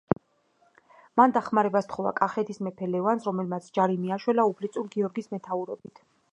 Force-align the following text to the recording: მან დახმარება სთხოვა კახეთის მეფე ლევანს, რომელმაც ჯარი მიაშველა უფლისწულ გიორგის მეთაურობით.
მან 1.21 1.35
დახმარება 1.35 1.81
სთხოვა 1.87 2.13
კახეთის 2.21 2.61
მეფე 2.69 2.89
ლევანს, 2.95 3.29
რომელმაც 3.29 3.69
ჯარი 3.79 4.01
მიაშველა 4.07 4.49
უფლისწულ 4.55 4.93
გიორგის 4.97 5.33
მეთაურობით. 5.37 6.07